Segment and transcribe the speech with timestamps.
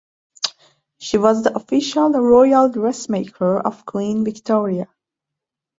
[0.97, 4.87] She was the official royal dressmaker of Queen Victoria.